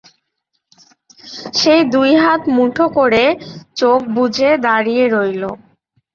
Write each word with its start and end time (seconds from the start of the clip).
সেই 1.53 1.81
দুই 1.93 2.11
হাত 2.23 2.41
মুঠো 2.55 2.85
করে 2.97 3.23
চোখ 3.77 3.99
বুজে 4.15 4.49
দাঁড়িয়ে 4.65 5.03
রইল। 5.07 5.43